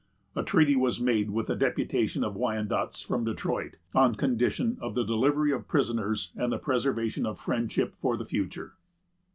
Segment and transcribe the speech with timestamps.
[0.35, 4.95] A treaty was next made with a deputation of Wyandots from Detroit, on condition of
[4.95, 8.73] the delivery of prisoners, and the preservation of friendship for the future.